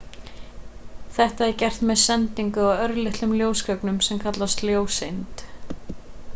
þetta 1.17 1.43
er 1.47 1.51
gert 1.63 1.83
með 1.89 1.99
sendingu 2.05 2.65
á 2.71 2.81
örlitlum 2.87 3.37
ljósögnum 3.41 4.03
sem 4.09 4.25
kallast 4.25 4.67
ljóseind 4.69 5.49